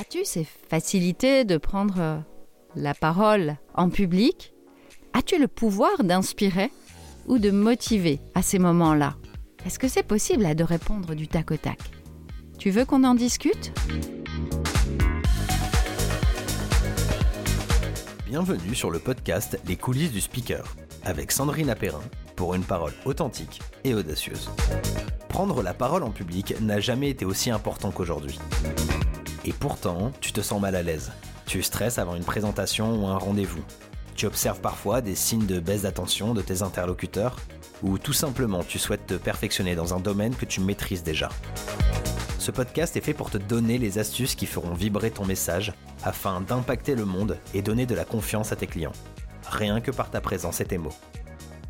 As-tu 0.00 0.24
ces 0.24 0.44
facilités 0.44 1.44
de 1.44 1.58
prendre 1.58 2.24
la 2.74 2.94
parole 2.94 3.56
en 3.74 3.90
public? 3.90 4.54
As-tu 5.12 5.38
le 5.38 5.46
pouvoir 5.46 6.04
d'inspirer 6.04 6.70
ou 7.26 7.38
de 7.38 7.50
motiver 7.50 8.18
à 8.34 8.40
ces 8.40 8.58
moments-là? 8.58 9.16
Est-ce 9.66 9.78
que 9.78 9.88
c'est 9.88 10.02
possible 10.02 10.54
de 10.54 10.64
répondre 10.64 11.14
du 11.14 11.28
tac 11.28 11.50
au 11.50 11.58
tac? 11.58 11.78
Tu 12.58 12.70
veux 12.70 12.86
qu'on 12.86 13.04
en 13.04 13.14
discute? 13.14 13.78
Bienvenue 18.24 18.74
sur 18.74 18.90
le 18.90 19.00
podcast 19.00 19.60
Les 19.66 19.76
coulisses 19.76 20.12
du 20.12 20.22
speaker 20.22 20.64
avec 21.04 21.30
Sandrine 21.30 21.68
Apérin 21.68 22.00
pour 22.36 22.54
une 22.54 22.64
parole 22.64 22.94
authentique 23.04 23.60
et 23.84 23.92
audacieuse. 23.92 24.48
Prendre 25.28 25.62
la 25.62 25.74
parole 25.74 26.04
en 26.04 26.10
public 26.10 26.54
n'a 26.62 26.80
jamais 26.80 27.10
été 27.10 27.26
aussi 27.26 27.50
important 27.50 27.90
qu'aujourd'hui. 27.90 28.38
Et 29.44 29.52
pourtant, 29.52 30.12
tu 30.20 30.32
te 30.32 30.40
sens 30.40 30.60
mal 30.60 30.76
à 30.76 30.82
l'aise. 30.82 31.12
Tu 31.46 31.62
stresses 31.62 31.98
avant 31.98 32.14
une 32.14 32.24
présentation 32.24 33.02
ou 33.02 33.06
un 33.06 33.18
rendez-vous. 33.18 33.64
Tu 34.14 34.26
observes 34.26 34.60
parfois 34.60 35.00
des 35.00 35.14
signes 35.14 35.46
de 35.46 35.60
baisse 35.60 35.82
d'attention 35.82 36.34
de 36.34 36.42
tes 36.42 36.62
interlocuteurs 36.62 37.36
ou 37.82 37.98
tout 37.98 38.12
simplement 38.12 38.62
tu 38.62 38.78
souhaites 38.78 39.06
te 39.06 39.14
perfectionner 39.14 39.74
dans 39.74 39.94
un 39.94 40.00
domaine 40.00 40.34
que 40.34 40.44
tu 40.44 40.60
maîtrises 40.60 41.02
déjà. 41.02 41.30
Ce 42.38 42.50
podcast 42.50 42.96
est 42.96 43.00
fait 43.00 43.14
pour 43.14 43.30
te 43.30 43.38
donner 43.38 43.78
les 43.78 43.98
astuces 43.98 44.34
qui 44.34 44.46
feront 44.46 44.74
vibrer 44.74 45.10
ton 45.10 45.24
message 45.24 45.72
afin 46.02 46.40
d'impacter 46.40 46.94
le 46.94 47.04
monde 47.04 47.38
et 47.54 47.62
donner 47.62 47.86
de 47.86 47.94
la 47.94 48.04
confiance 48.04 48.52
à 48.52 48.56
tes 48.56 48.66
clients. 48.66 48.92
Rien 49.48 49.80
que 49.80 49.90
par 49.90 50.10
ta 50.10 50.20
présence 50.20 50.60
et 50.60 50.64
tes 50.64 50.78
mots. 50.78 50.94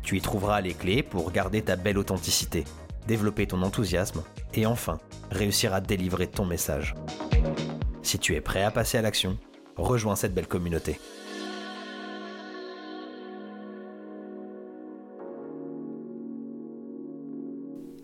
Tu 0.03 0.17
y 0.17 0.21
trouveras 0.21 0.61
les 0.61 0.73
clés 0.73 1.03
pour 1.03 1.31
garder 1.31 1.61
ta 1.61 1.75
belle 1.75 1.97
authenticité, 1.97 2.65
développer 3.07 3.47
ton 3.47 3.61
enthousiasme 3.63 4.23
et 4.53 4.65
enfin 4.65 4.97
réussir 5.29 5.73
à 5.73 5.81
délivrer 5.81 6.27
ton 6.27 6.45
message. 6.45 6.95
Si 8.11 8.19
tu 8.19 8.35
es 8.35 8.41
prêt 8.41 8.61
à 8.61 8.71
passer 8.71 8.97
à 8.97 9.01
l'action, 9.01 9.37
rejoins 9.77 10.17
cette 10.17 10.33
belle 10.33 10.45
communauté. 10.45 10.99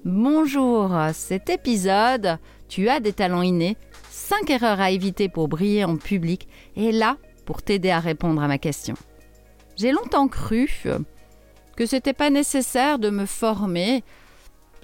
Bonjour, 0.06 0.96
cet 1.12 1.50
épisode, 1.50 2.40
tu 2.70 2.88
as 2.88 3.02
des 3.02 3.12
talents 3.12 3.42
innés, 3.42 3.76
5 4.10 4.50
erreurs 4.50 4.80
à 4.80 4.92
éviter 4.92 5.28
pour 5.28 5.50
briller 5.50 5.84
en 5.84 5.98
public, 5.98 6.48
est 6.78 6.94
là 6.94 7.18
pour 7.44 7.62
t'aider 7.62 7.90
à 7.90 8.00
répondre 8.00 8.42
à 8.42 8.48
ma 8.48 8.60
question. 8.60 8.96
J'ai 9.76 9.92
longtemps 9.92 10.30
cru 10.30 10.70
que 11.76 11.86
c'était 11.86 12.14
pas 12.14 12.30
nécessaire 12.30 12.98
de 12.98 13.10
me 13.10 13.26
former 13.26 14.06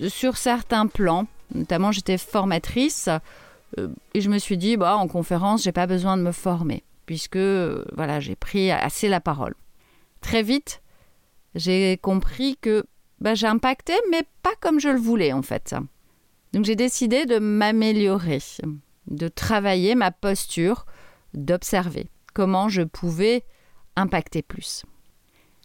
sur 0.06 0.36
certains 0.36 0.88
plans, 0.88 1.28
notamment 1.56 1.94
j'étais 1.94 2.18
formatrice 2.18 3.08
et 4.14 4.22
je 4.22 4.30
me 4.30 4.38
suis 4.38 4.58
dit, 4.58 4.78
bah, 4.78 4.98
en 4.98 5.08
conférence, 5.08 5.64
j'ai 5.64 5.72
pas 5.72 5.88
besoin 5.88 6.18
de 6.18 6.22
me 6.22 6.32
former, 6.32 6.84
puisque 7.06 7.38
euh, 7.38 7.84
voilà, 7.96 8.20
j'ai 8.20 8.36
pris 8.36 8.72
assez 8.72 9.10
la 9.10 9.20
parole. 9.20 9.56
Très 10.22 10.44
vite, 10.44 10.82
j'ai 11.56 11.98
compris 11.98 12.58
que 12.58 12.86
bah, 13.20 13.36
j'ai 13.36 13.48
impacté, 13.48 13.94
mais 14.12 14.24
pas 14.42 14.54
comme 14.62 14.80
je 14.80 14.90
le 14.90 15.00
voulais 15.00 15.34
en 15.34 15.42
fait. 15.42 15.76
Donc 16.54 16.66
j'ai 16.66 16.76
décidé 16.76 17.26
de 17.26 17.40
m'améliorer, 17.40 18.40
de 19.08 19.28
travailler 19.28 19.96
ma 19.96 20.12
posture, 20.12 20.86
d'observer 21.34 22.10
comment 22.34 22.68
je 22.68 22.82
pouvais 22.82 23.46
impacter 23.96 24.42
plus. 24.42 24.84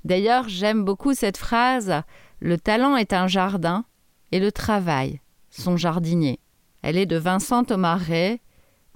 D'ailleurs, 0.04 0.48
j'aime 0.48 0.84
beaucoup 0.84 1.14
cette 1.14 1.36
phrase 1.36 2.02
Le 2.40 2.58
talent 2.58 2.96
est 2.96 3.12
un 3.12 3.26
jardin 3.26 3.84
et 4.30 4.38
le 4.38 4.52
travail, 4.52 5.20
son 5.50 5.76
jardinier. 5.76 6.38
Elle 6.82 6.96
est 6.96 7.06
de 7.06 7.16
Vincent 7.16 7.64
Thomas-Ray. 7.64 8.40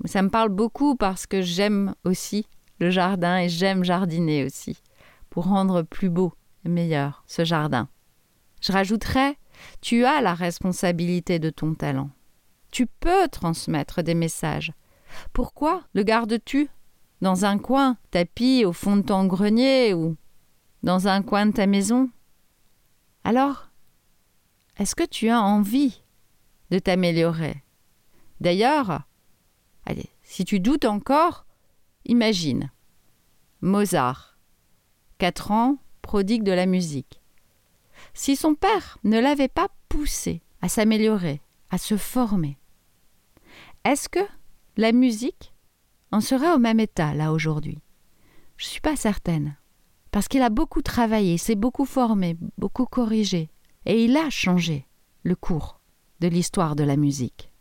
Ça 0.04 0.22
me 0.22 0.30
parle 0.30 0.48
beaucoup 0.48 0.96
parce 0.96 1.26
que 1.26 1.42
j'aime 1.42 1.94
aussi 2.04 2.46
le 2.78 2.90
jardin 2.90 3.38
et 3.38 3.48
j'aime 3.48 3.84
jardiner 3.84 4.44
aussi, 4.44 4.82
pour 5.30 5.44
rendre 5.44 5.82
plus 5.82 6.10
beau 6.10 6.32
et 6.64 6.68
meilleur 6.68 7.22
ce 7.26 7.44
jardin. 7.44 7.88
Je 8.60 8.72
rajouterais, 8.72 9.36
tu 9.80 10.04
as 10.04 10.20
la 10.20 10.34
responsabilité 10.34 11.38
de 11.38 11.50
ton 11.50 11.74
talent. 11.74 12.10
Tu 12.70 12.86
peux 12.86 13.28
transmettre 13.28 14.02
des 14.02 14.14
messages. 14.14 14.72
Pourquoi 15.32 15.82
le 15.94 16.02
gardes-tu 16.02 16.68
Dans 17.20 17.44
un 17.44 17.58
coin, 17.58 17.96
tapis 18.10 18.64
au 18.64 18.72
fond 18.72 18.96
de 18.96 19.02
ton 19.02 19.26
grenier 19.26 19.94
ou 19.94 20.16
dans 20.82 21.06
un 21.06 21.22
coin 21.22 21.46
de 21.46 21.52
ta 21.52 21.66
maison? 21.66 22.10
Alors, 23.24 23.68
est-ce 24.78 24.94
que 24.94 25.06
tu 25.06 25.28
as 25.28 25.40
envie 25.40 26.02
de 26.70 26.78
t'améliorer? 26.78 27.62
D'ailleurs, 28.42 29.02
si 30.24 30.44
tu 30.44 30.58
doutes 30.58 30.84
encore, 30.84 31.46
imagine 32.06 32.72
Mozart, 33.60 34.36
4 35.18 35.52
ans, 35.52 35.78
prodigue 36.02 36.42
de 36.42 36.50
la 36.50 36.66
musique. 36.66 37.22
Si 38.14 38.34
son 38.34 38.56
père 38.56 38.98
ne 39.04 39.20
l'avait 39.20 39.46
pas 39.46 39.68
poussé 39.88 40.42
à 40.60 40.68
s'améliorer, 40.68 41.40
à 41.70 41.78
se 41.78 41.96
former, 41.96 42.58
est-ce 43.84 44.08
que 44.08 44.26
la 44.76 44.90
musique 44.90 45.54
en 46.10 46.20
serait 46.20 46.52
au 46.52 46.58
même 46.58 46.80
état 46.80 47.14
là 47.14 47.32
aujourd'hui? 47.32 47.78
Je 48.56 48.66
ne 48.66 48.70
suis 48.70 48.80
pas 48.80 48.96
certaine. 48.96 49.56
Parce 50.10 50.26
qu'il 50.26 50.42
a 50.42 50.50
beaucoup 50.50 50.82
travaillé, 50.82 51.38
s'est 51.38 51.54
beaucoup 51.54 51.84
formé, 51.84 52.36
beaucoup 52.58 52.86
corrigé, 52.86 53.50
et 53.86 54.04
il 54.04 54.16
a 54.16 54.30
changé 54.30 54.88
le 55.22 55.36
cours 55.36 55.80
de 56.18 56.26
l'histoire 56.26 56.74
de 56.74 56.82
la 56.82 56.96
musique. 56.96 57.51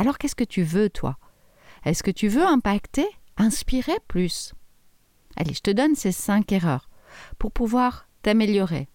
Alors 0.00 0.16
qu'est-ce 0.16 0.34
que 0.34 0.44
tu 0.44 0.62
veux, 0.62 0.88
toi? 0.88 1.18
Est-ce 1.84 2.02
que 2.02 2.10
tu 2.10 2.28
veux 2.28 2.46
impacter, 2.46 3.06
inspirer 3.36 3.98
plus? 4.08 4.54
Allez, 5.36 5.52
je 5.52 5.60
te 5.60 5.70
donne 5.70 5.94
ces 5.94 6.10
cinq 6.10 6.52
erreurs 6.52 6.88
pour 7.38 7.52
pouvoir 7.52 8.08
t'améliorer. 8.22 8.88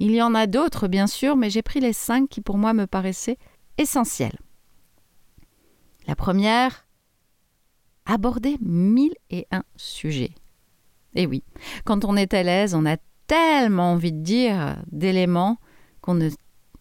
Il 0.00 0.10
y 0.10 0.20
en 0.20 0.34
a 0.34 0.46
d'autres, 0.46 0.86
bien 0.86 1.06
sûr, 1.06 1.34
mais 1.34 1.48
j'ai 1.48 1.62
pris 1.62 1.80
les 1.80 1.94
cinq 1.94 2.28
qui 2.28 2.42
pour 2.42 2.58
moi 2.58 2.74
me 2.74 2.86
paraissaient 2.86 3.38
essentielles. 3.78 4.38
La 6.06 6.14
première, 6.14 6.86
aborder 8.04 8.58
mille 8.60 9.14
et 9.30 9.46
un 9.50 9.64
sujets. 9.76 10.34
Et 11.14 11.24
oui, 11.24 11.42
quand 11.86 12.04
on 12.04 12.16
est 12.16 12.34
à 12.34 12.42
l'aise, 12.42 12.74
on 12.74 12.84
a 12.84 12.98
tellement 13.26 13.92
envie 13.92 14.12
de 14.12 14.20
dire 14.20 14.76
d'éléments 14.92 15.56
qu'on 16.02 16.12
ne 16.12 16.28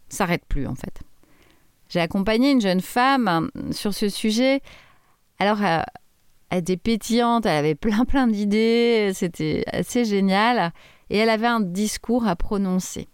s'arrête 0.09 0.44
plus 0.50 0.68
en 0.68 0.75
fait. 0.75 1.00
J'ai 1.93 1.99
accompagné 1.99 2.49
une 2.49 2.59
jeune 2.59 2.81
femme 2.81 3.27
hein, 3.27 3.47
sur 3.71 3.93
ce 3.93 4.09
sujet. 4.09 4.61
Alors, 5.37 5.63
euh, 5.63 5.83
elle 6.49 6.61
était 6.61 6.75
pétillante, 6.75 7.45
elle 7.45 7.55
avait 7.55 7.75
plein 7.75 8.03
plein 8.05 8.25
d'idées, 8.25 9.11
c'était 9.13 9.63
assez 9.71 10.03
génial. 10.03 10.73
Et 11.11 11.19
elle 11.19 11.29
avait 11.29 11.45
un 11.45 11.59
discours 11.59 12.25
à 12.25 12.35
prononcer. 12.35 13.09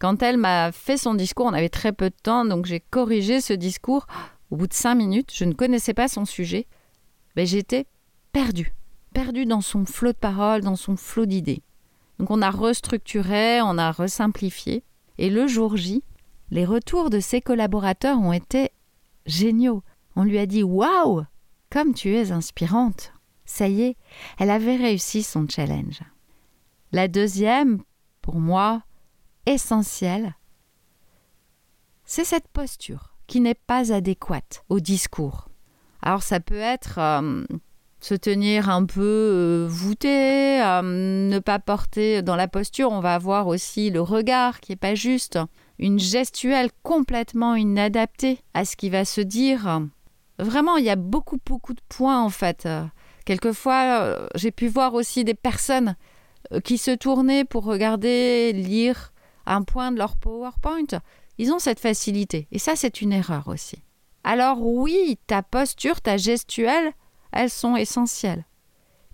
Quand 0.00 0.20
elle 0.20 0.36
m'a 0.36 0.72
fait 0.72 0.96
son 0.96 1.14
discours, 1.14 1.46
on 1.46 1.52
avait 1.52 1.68
très 1.68 1.92
peu 1.92 2.10
de 2.10 2.16
temps, 2.20 2.44
donc 2.44 2.66
j'ai 2.66 2.80
corrigé 2.80 3.40
ce 3.40 3.52
discours. 3.52 4.08
Au 4.50 4.56
bout 4.56 4.66
de 4.66 4.74
cinq 4.74 4.96
minutes, 4.96 5.30
je 5.32 5.44
ne 5.44 5.52
connaissais 5.52 5.94
pas 5.94 6.08
son 6.08 6.24
sujet. 6.24 6.66
Mais 7.36 7.46
j'étais 7.46 7.86
perdue, 8.32 8.74
perdue 9.14 9.46
dans 9.46 9.60
son 9.60 9.84
flot 9.84 10.10
de 10.10 10.18
paroles, 10.18 10.62
dans 10.62 10.74
son 10.74 10.96
flot 10.96 11.26
d'idées. 11.26 11.62
Donc 12.18 12.32
on 12.32 12.42
a 12.42 12.50
restructuré, 12.50 13.62
on 13.62 13.78
a 13.78 13.92
resimplifié. 13.92 14.82
Et 15.18 15.30
le 15.30 15.46
jour 15.46 15.76
J, 15.76 16.02
les 16.52 16.66
retours 16.66 17.08
de 17.08 17.18
ses 17.18 17.40
collaborateurs 17.40 18.20
ont 18.20 18.34
été 18.34 18.72
géniaux. 19.24 19.82
On 20.16 20.22
lui 20.22 20.38
a 20.38 20.44
dit 20.44 20.62
Waouh 20.62 21.24
Comme 21.70 21.94
tu 21.94 22.14
es 22.14 22.30
inspirante 22.30 23.14
Ça 23.46 23.68
y 23.68 23.80
est, 23.80 23.96
elle 24.38 24.50
avait 24.50 24.76
réussi 24.76 25.22
son 25.22 25.48
challenge. 25.48 26.02
La 26.92 27.08
deuxième, 27.08 27.82
pour 28.20 28.38
moi, 28.38 28.82
essentielle, 29.46 30.36
c'est 32.04 32.24
cette 32.24 32.48
posture 32.48 33.14
qui 33.26 33.40
n'est 33.40 33.54
pas 33.54 33.90
adéquate 33.90 34.62
au 34.68 34.78
discours. 34.78 35.48
Alors 36.02 36.22
ça 36.22 36.38
peut 36.38 36.54
être 36.54 36.98
euh, 36.98 37.44
se 38.00 38.14
tenir 38.14 38.68
un 38.68 38.84
peu 38.84 39.00
euh, 39.00 39.66
voûté, 39.70 40.62
euh, 40.62 40.82
ne 40.82 41.38
pas 41.38 41.58
porter 41.58 42.20
dans 42.20 42.36
la 42.36 42.46
posture, 42.46 42.90
on 42.90 43.00
va 43.00 43.14
avoir 43.14 43.46
aussi 43.46 43.88
le 43.88 44.02
regard 44.02 44.60
qui 44.60 44.72
n'est 44.72 44.76
pas 44.76 44.94
juste, 44.94 45.38
une 45.78 45.98
gestuelle 45.98 46.70
complètement 46.82 47.54
inadaptée 47.54 48.40
à 48.54 48.64
ce 48.64 48.76
qui 48.76 48.90
va 48.90 49.04
se 49.04 49.20
dire. 49.20 49.80
Vraiment, 50.38 50.76
il 50.76 50.84
y 50.84 50.90
a 50.90 50.96
beaucoup, 50.96 51.38
beaucoup 51.44 51.74
de 51.74 51.82
points 51.88 52.22
en 52.22 52.30
fait. 52.30 52.68
Quelquefois, 53.24 54.00
euh, 54.02 54.26
j'ai 54.34 54.50
pu 54.50 54.68
voir 54.68 54.94
aussi 54.94 55.24
des 55.24 55.34
personnes 55.34 55.96
euh, 56.52 56.60
qui 56.60 56.78
se 56.78 56.90
tournaient 56.90 57.44
pour 57.44 57.64
regarder, 57.64 58.52
lire 58.52 59.12
un 59.46 59.62
point 59.62 59.92
de 59.92 59.98
leur 59.98 60.16
PowerPoint. 60.16 61.00
Ils 61.38 61.52
ont 61.52 61.58
cette 61.58 61.80
facilité. 61.80 62.48
Et 62.50 62.58
ça, 62.58 62.76
c'est 62.76 63.00
une 63.00 63.12
erreur 63.12 63.48
aussi. 63.48 63.82
Alors 64.24 64.60
oui, 64.60 65.18
ta 65.26 65.42
posture, 65.42 66.00
ta 66.00 66.16
gestuelle, 66.16 66.92
elles 67.32 67.50
sont 67.50 67.76
essentielles. 67.76 68.44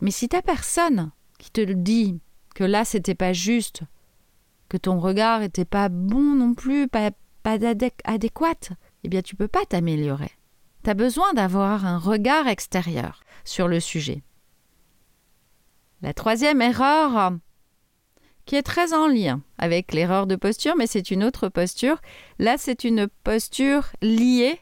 Mais 0.01 0.11
si 0.11 0.29
ta 0.29 0.43
personne 0.43 1.11
qui 1.39 1.51
te 1.51 1.61
le 1.61 1.75
dit 1.75 2.19
que 2.55 2.65
là, 2.65 2.85
c'était 2.85 3.15
pas 3.15 3.33
juste, 3.33 3.83
que 4.69 4.77
ton 4.77 4.99
regard 4.99 5.41
n'était 5.41 5.65
pas 5.65 5.89
bon 5.89 6.35
non 6.35 6.55
plus, 6.55 6.89
pas, 6.89 7.11
adéquat, 8.05 8.75
eh 9.05 9.09
bien 9.09 9.23
tu 9.23 9.37
peux 9.37 9.49
pas 9.49 9.65
t'améliorer. 9.65 10.31
Tu 10.85 10.91
as 10.91 10.95
besoin 10.95 11.33
d'avoir 11.33 11.87
un 11.87 11.99
regard 11.99 12.47
extérieur 12.47 13.21
sur 13.45 13.69
le 13.69 13.81
sujet. 13.81 14.23
La 16.03 16.15
troisième 16.15 16.63
erreur, 16.63 17.33
qui 18.45 18.57
est 18.57 18.63
très 18.63 18.93
en 18.95 19.09
lien 19.09 19.43
avec 19.59 19.93
l'erreur 19.93 20.27
de 20.27 20.37
posture, 20.37 20.77
mais 20.77 20.87
c'est 20.87 21.11
une 21.11 21.25
autre 21.25 21.49
posture. 21.49 22.01
Là, 22.39 22.57
c'est 22.57 22.85
une 22.85 23.09
posture 23.25 23.89
liée 24.01 24.61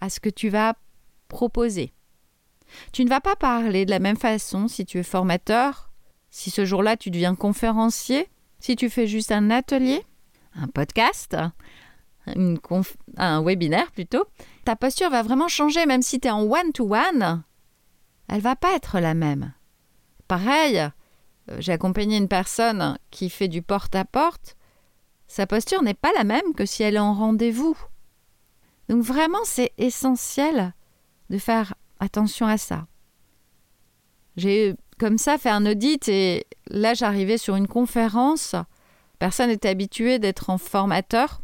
à 0.00 0.10
ce 0.10 0.20
que 0.20 0.28
tu 0.28 0.48
vas 0.48 0.74
proposer. 1.28 1.92
Tu 2.92 3.04
ne 3.04 3.08
vas 3.08 3.20
pas 3.20 3.36
parler 3.36 3.84
de 3.84 3.90
la 3.90 4.00
même 4.00 4.16
façon 4.16 4.68
si 4.68 4.84
tu 4.84 4.98
es 4.98 5.02
formateur, 5.02 5.90
si 6.30 6.50
ce 6.50 6.64
jour-là 6.64 6.96
tu 6.96 7.10
deviens 7.10 7.34
conférencier, 7.34 8.28
si 8.58 8.76
tu 8.76 8.90
fais 8.90 9.06
juste 9.06 9.32
un 9.32 9.50
atelier, 9.50 10.04
un 10.54 10.68
podcast, 10.68 11.36
un 12.26 13.42
webinaire 13.42 13.90
plutôt. 13.92 14.24
Ta 14.64 14.76
posture 14.76 15.10
va 15.10 15.22
vraiment 15.22 15.48
changer, 15.48 15.86
même 15.86 16.02
si 16.02 16.20
tu 16.20 16.28
es 16.28 16.30
en 16.30 16.42
one-to-one, 16.42 17.44
elle 18.28 18.40
va 18.40 18.56
pas 18.56 18.74
être 18.74 18.98
la 18.98 19.14
même. 19.14 19.52
Pareil, 20.28 20.78
euh, 20.78 21.56
j'ai 21.58 21.72
accompagné 21.72 22.16
une 22.16 22.28
personne 22.28 22.98
qui 23.10 23.30
fait 23.30 23.48
du 23.48 23.62
porte-à-porte. 23.62 24.56
Sa 25.28 25.46
posture 25.46 25.82
n'est 25.82 25.94
pas 25.94 26.12
la 26.16 26.24
même 26.24 26.54
que 26.54 26.66
si 26.66 26.82
elle 26.82 26.96
est 26.96 27.00
en 27.00 27.14
rendez-vous. 27.14 27.76
Donc 28.88 29.02
vraiment, 29.02 29.44
c'est 29.44 29.72
essentiel 29.78 30.74
de 31.30 31.38
faire 31.38 31.74
attention 31.98 32.46
à 32.46 32.58
ça. 32.58 32.86
J'ai 34.36 34.74
comme 34.98 35.18
ça 35.18 35.38
fait 35.38 35.50
un 35.50 35.66
audit 35.66 36.08
et 36.08 36.46
là 36.68 36.94
j'arrivais 36.94 37.38
sur 37.38 37.56
une 37.56 37.68
conférence. 37.68 38.54
Personne 39.18 39.48
n'était 39.48 39.68
habitué 39.68 40.18
d'être 40.18 40.50
en 40.50 40.58
formateur. 40.58 41.40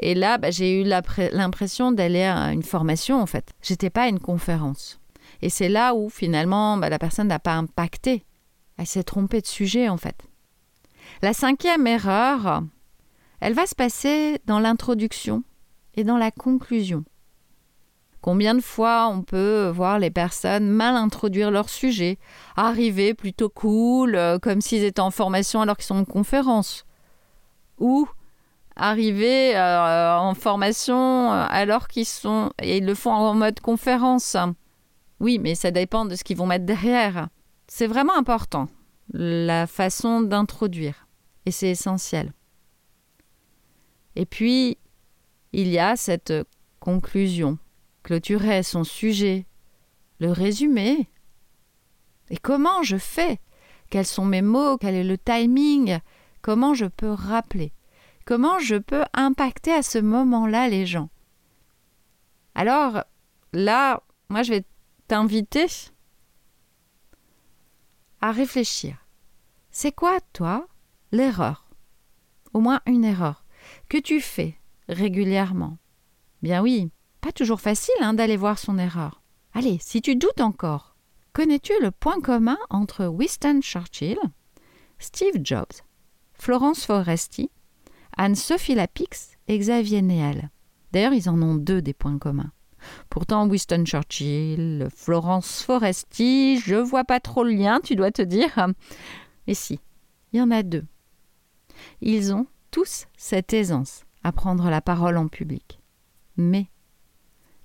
Et 0.00 0.14
là, 0.14 0.38
bah, 0.38 0.52
j'ai 0.52 0.80
eu 0.80 0.84
l'impression 0.84 1.90
d'aller 1.90 2.22
à 2.22 2.52
une 2.52 2.62
formation 2.62 3.20
en 3.20 3.26
fait. 3.26 3.52
J'étais 3.62 3.90
pas 3.90 4.04
à 4.04 4.08
une 4.08 4.20
conférence. 4.20 5.00
Et 5.42 5.50
c'est 5.50 5.68
là 5.68 5.94
où 5.94 6.08
finalement 6.08 6.76
bah, 6.76 6.88
la 6.88 6.98
personne 6.98 7.28
n'a 7.28 7.40
pas 7.40 7.54
impacté. 7.54 8.24
Elle 8.76 8.86
s'est 8.86 9.02
trompée 9.02 9.40
de 9.40 9.46
sujet 9.46 9.88
en 9.88 9.96
fait. 9.96 10.16
La 11.22 11.32
cinquième 11.32 11.86
erreur, 11.86 12.62
elle 13.40 13.54
va 13.54 13.66
se 13.66 13.74
passer 13.74 14.38
dans 14.46 14.60
l'introduction 14.60 15.42
et 15.94 16.04
dans 16.04 16.16
la 16.16 16.30
conclusion. 16.30 17.04
Combien 18.20 18.54
de 18.54 18.60
fois 18.60 19.08
on 19.08 19.22
peut 19.22 19.68
voir 19.68 19.98
les 19.98 20.10
personnes 20.10 20.68
mal 20.68 20.96
introduire 20.96 21.50
leur 21.50 21.68
sujet, 21.68 22.18
arriver 22.56 23.14
plutôt 23.14 23.48
cool, 23.48 24.16
euh, 24.16 24.38
comme 24.38 24.60
s'ils 24.60 24.82
étaient 24.82 25.00
en 25.00 25.12
formation 25.12 25.60
alors 25.60 25.76
qu'ils 25.76 25.86
sont 25.86 25.98
en 25.98 26.04
conférence, 26.04 26.84
ou 27.78 28.08
arriver 28.74 29.56
euh, 29.56 30.16
en 30.18 30.34
formation 30.34 31.32
euh, 31.32 31.46
alors 31.48 31.86
qu'ils 31.88 32.06
sont 32.06 32.50
et 32.60 32.78
ils 32.78 32.86
le 32.86 32.94
font 32.94 33.12
en 33.12 33.34
mode 33.34 33.60
conférence? 33.60 34.36
Oui, 35.20 35.38
mais 35.38 35.54
ça 35.54 35.70
dépend 35.70 36.04
de 36.04 36.14
ce 36.14 36.24
qu'ils 36.24 36.36
vont 36.36 36.46
mettre 36.46 36.66
derrière. 36.66 37.28
C'est 37.66 37.86
vraiment 37.86 38.16
important, 38.16 38.68
la 39.12 39.66
façon 39.66 40.20
d'introduire. 40.22 41.06
Et 41.46 41.50
c'est 41.50 41.70
essentiel. 41.70 42.32
Et 44.16 44.26
puis, 44.26 44.76
il 45.52 45.68
y 45.68 45.78
a 45.78 45.96
cette 45.96 46.32
conclusion, 46.80 47.58
clôturer 48.08 48.62
son 48.62 48.84
sujet, 48.84 49.44
le 50.18 50.32
résumé. 50.32 51.10
Et 52.30 52.38
comment 52.38 52.82
je 52.82 52.96
fais? 52.96 53.38
Quels 53.90 54.06
sont 54.06 54.24
mes 54.24 54.40
mots? 54.40 54.78
Quel 54.78 54.94
est 54.94 55.04
le 55.04 55.18
timing? 55.18 55.98
Comment 56.40 56.72
je 56.72 56.86
peux 56.86 57.10
rappeler? 57.10 57.74
Comment 58.24 58.60
je 58.60 58.76
peux 58.76 59.04
impacter 59.12 59.72
à 59.72 59.82
ce 59.82 59.98
moment-là 59.98 60.68
les 60.68 60.86
gens? 60.86 61.10
Alors, 62.54 63.04
là, 63.52 64.02
moi, 64.30 64.42
je 64.42 64.54
vais 64.54 64.64
t'inviter 65.06 65.66
à 68.22 68.32
réfléchir. 68.32 69.06
C'est 69.70 69.92
quoi, 69.92 70.18
toi, 70.32 70.66
l'erreur? 71.12 71.68
Au 72.54 72.60
moins 72.60 72.80
une 72.86 73.04
erreur 73.04 73.44
que 73.90 73.98
tu 73.98 74.22
fais 74.22 74.58
régulièrement. 74.88 75.76
Bien 76.40 76.62
oui, 76.62 76.90
pas 77.20 77.32
toujours 77.32 77.60
facile 77.60 77.94
hein, 78.00 78.14
d'aller 78.14 78.36
voir 78.36 78.58
son 78.58 78.78
erreur. 78.78 79.22
Allez, 79.54 79.78
si 79.80 80.02
tu 80.02 80.16
doutes 80.16 80.40
encore, 80.40 80.96
connais-tu 81.32 81.72
le 81.80 81.90
point 81.90 82.20
commun 82.20 82.58
entre 82.70 83.06
Winston 83.06 83.60
Churchill, 83.62 84.18
Steve 84.98 85.40
Jobs, 85.42 85.82
Florence 86.34 86.84
Foresti, 86.84 87.50
Anne-Sophie 88.16 88.74
Lapix 88.74 89.36
et 89.48 89.58
Xavier 89.58 90.02
Néel 90.02 90.50
D'ailleurs, 90.92 91.12
ils 91.12 91.28
en 91.28 91.40
ont 91.42 91.54
deux 91.54 91.82
des 91.82 91.92
points 91.92 92.18
communs. 92.18 92.52
Pourtant, 93.10 93.48
Winston 93.48 93.84
Churchill, 93.84 94.88
Florence 94.94 95.62
Foresti, 95.62 96.58
je 96.60 96.76
vois 96.76 97.04
pas 97.04 97.20
trop 97.20 97.44
le 97.44 97.52
lien, 97.52 97.80
tu 97.82 97.96
dois 97.96 98.10
te 98.10 98.22
dire. 98.22 98.68
Mais 99.46 99.54
si, 99.54 99.80
il 100.32 100.38
y 100.38 100.42
en 100.42 100.50
a 100.50 100.62
deux. 100.62 100.86
Ils 102.00 102.32
ont 102.32 102.46
tous 102.70 103.06
cette 103.16 103.52
aisance 103.52 104.04
à 104.22 104.32
prendre 104.32 104.70
la 104.70 104.80
parole 104.80 105.16
en 105.16 105.28
public. 105.28 105.80
Mais 106.36 106.68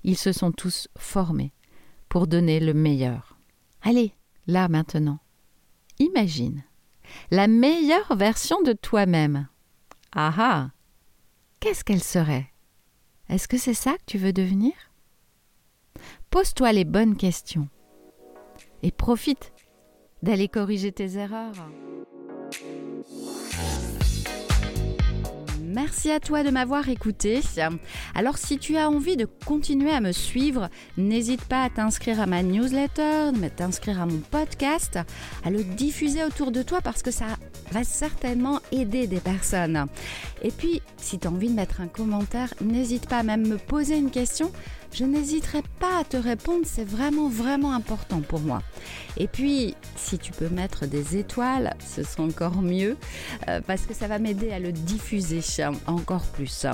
ils 0.04 0.18
se 0.18 0.32
sont 0.32 0.52
tous 0.52 0.88
formés 0.98 1.54
pour 2.10 2.28
donner 2.28 2.60
le 2.60 2.74
meilleur. 2.74 3.38
Allez, 3.82 4.14
là 4.48 4.68
maintenant, 4.68 5.20
imagine 6.00 6.64
la 7.32 7.48
meilleure 7.48 8.16
version 8.16 8.62
de 8.62 8.74
toi-même. 8.74 9.48
Ah 10.14 10.34
ah 10.38 10.72
Qu'est-ce 11.60 11.84
qu'elle 11.84 12.04
serait? 12.04 12.48
Est-ce 13.30 13.48
que 13.48 13.58
c'est 13.58 13.74
ça 13.74 13.94
que 13.94 14.04
tu 14.06 14.18
veux 14.18 14.34
devenir? 14.34 14.74
Pose-toi 16.30 16.74
les 16.74 16.86
bonnes 16.86 17.16
questions 17.16 17.70
et 18.82 18.92
profite 18.92 19.54
d'aller 20.22 20.48
corriger 20.48 20.92
tes 20.92 21.18
erreurs. 21.18 21.54
Merci 25.74 26.12
à 26.12 26.20
toi 26.20 26.44
de 26.44 26.52
m'avoir 26.52 26.88
écouté. 26.88 27.42
Alors 28.14 28.38
si 28.38 28.60
tu 28.60 28.78
as 28.78 28.92
envie 28.92 29.18
de 29.18 29.26
continuer 29.26 29.90
à 29.90 30.02
me 30.02 30.12
suivre, 30.12 30.70
n'hésite 30.98 31.44
pas 31.46 31.64
à 31.64 31.70
t'inscrire 31.72 32.22
à 32.22 32.28
ma 32.28 32.44
newsletter, 32.44 33.32
à 33.44 33.50
t'inscrire 33.50 34.00
à 34.00 34.06
mon 34.06 34.20
podcast, 34.20 35.00
à 35.44 35.50
le 35.50 35.64
diffuser 35.64 36.24
autour 36.24 36.52
de 36.52 36.62
toi 36.62 36.82
parce 36.82 37.02
que 37.02 37.10
ça 37.10 37.26
va 37.72 37.84
certainement 37.84 38.60
aider 38.72 39.08
des 39.08 39.20
personnes. 39.20 39.88
Et 40.44 40.52
puis, 40.52 40.84
si 40.98 41.18
tu 41.18 41.28
as 41.28 41.32
envie 41.32 41.50
de 41.50 41.56
mettre 41.56 41.82
un 41.82 41.88
commentaire, 41.88 42.54
n'hésite 42.62 43.08
pas 43.08 43.18
à 43.18 43.24
même 43.24 43.48
me 43.48 43.58
poser 43.58 43.98
une 43.98 44.12
question 44.12 44.52
je 44.94 45.06
n'hésiterai 45.06 45.64
pas 45.80 46.00
à 46.00 46.04
te 46.04 46.18
répondre, 46.18 46.66
c'est 46.66 46.88
vraiment 46.88 47.28
vraiment 47.28 47.74
important 47.74 48.22
pour 48.22 48.40
moi. 48.40 48.62
Et 49.18 49.28
puis, 49.28 49.76
si 49.96 50.18
tu 50.18 50.32
peux 50.32 50.50
mettre 50.50 50.86
des 50.86 51.18
étoiles, 51.18 51.76
ce 51.80 52.04
sera 52.04 52.24
encore 52.24 52.62
mieux, 52.62 52.98
euh, 53.48 53.62
parce 53.66 53.86
que 53.86 53.94
ça 53.94 54.08
va 54.08 54.20
m'aider 54.20 54.52
à 54.52 54.60
le 54.60 54.72
diffuser 54.72 55.42
encore 55.88 56.24
plus. 56.28 56.66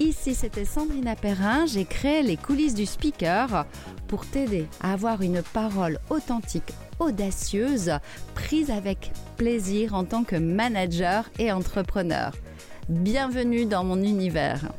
Ici, 0.00 0.34
c'était 0.34 0.64
Sandrine 0.64 1.14
Perrin. 1.20 1.66
J'ai 1.66 1.84
créé 1.84 2.22
les 2.22 2.36
coulisses 2.36 2.74
du 2.74 2.86
speaker 2.86 3.66
pour 4.08 4.26
t'aider 4.26 4.66
à 4.80 4.92
avoir 4.92 5.22
une 5.22 5.42
parole 5.42 5.98
authentique, 6.10 6.72
audacieuse, 6.98 7.92
prise 8.34 8.70
avec 8.70 9.12
plaisir 9.36 9.94
en 9.94 10.04
tant 10.04 10.24
que 10.24 10.36
manager 10.36 11.30
et 11.38 11.52
entrepreneur. 11.52 12.32
Bienvenue 12.88 13.64
dans 13.64 13.84
mon 13.84 14.02
univers. 14.02 14.72